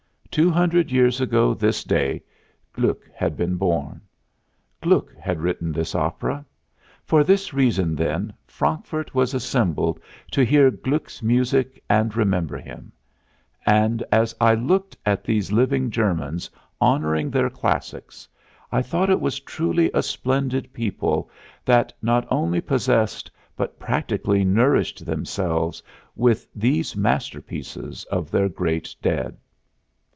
Two 0.31 0.49
hundred 0.49 0.91
years 0.93 1.19
ago 1.19 1.53
this 1.53 1.83
day, 1.83 2.23
Gluck 2.71 2.99
had 3.13 3.35
been 3.35 3.57
born. 3.57 3.99
Gluck 4.79 5.13
had 5.17 5.41
written 5.41 5.73
this 5.73 5.93
opera. 5.93 6.45
For 7.03 7.21
this 7.25 7.53
reason, 7.53 7.97
then, 7.97 8.31
Frankfurt 8.47 9.13
was 9.13 9.33
assembled 9.33 9.99
to 10.31 10.45
hear 10.45 10.71
Gluck's 10.71 11.21
music 11.21 11.83
and 11.89 12.15
remember 12.15 12.55
him; 12.57 12.93
and, 13.65 14.01
as 14.09 14.33
I 14.39 14.53
looked 14.53 14.95
at 15.05 15.25
these 15.25 15.51
living 15.51 15.89
Germans 15.91 16.49
honoring 16.79 17.29
their 17.29 17.49
classics, 17.49 18.25
I 18.71 18.81
thought 18.81 19.09
it 19.09 19.19
was 19.19 19.41
truly 19.41 19.91
a 19.93 20.01
splendid 20.01 20.71
people 20.71 21.29
that 21.65 21.91
not 22.01 22.25
only 22.31 22.61
possessed 22.61 23.29
but 23.57 23.79
practically 23.79 24.45
nourished 24.45 25.05
themselves 25.05 25.83
with 26.15 26.47
these 26.55 26.95
masterpieces 26.95 28.05
of 28.05 28.31
their 28.31 28.47
great 28.47 28.95
dead. 29.01 29.35